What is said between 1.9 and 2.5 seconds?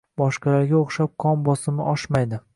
oshmaydi